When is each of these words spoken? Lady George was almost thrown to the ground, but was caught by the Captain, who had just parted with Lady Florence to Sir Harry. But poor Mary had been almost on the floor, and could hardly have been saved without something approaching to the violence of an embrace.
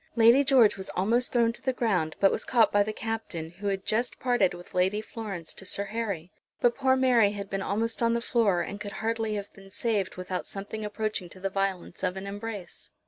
Lady 0.15 0.43
George 0.43 0.77
was 0.77 0.89
almost 0.95 1.31
thrown 1.31 1.53
to 1.53 1.61
the 1.61 1.71
ground, 1.73 2.15
but 2.19 2.31
was 2.31 2.43
caught 2.43 2.71
by 2.71 2.81
the 2.81 2.91
Captain, 2.91 3.51
who 3.51 3.67
had 3.67 3.85
just 3.85 4.19
parted 4.19 4.55
with 4.55 4.73
Lady 4.73 4.99
Florence 4.99 5.53
to 5.53 5.63
Sir 5.63 5.83
Harry. 5.83 6.31
But 6.59 6.73
poor 6.75 6.95
Mary 6.95 7.33
had 7.33 7.51
been 7.51 7.61
almost 7.61 8.01
on 8.01 8.15
the 8.15 8.19
floor, 8.19 8.61
and 8.63 8.81
could 8.81 8.93
hardly 8.93 9.35
have 9.35 9.53
been 9.53 9.69
saved 9.69 10.15
without 10.17 10.47
something 10.47 10.83
approaching 10.83 11.29
to 11.29 11.39
the 11.39 11.51
violence 11.51 12.01
of 12.01 12.17
an 12.17 12.25
embrace. 12.25 12.89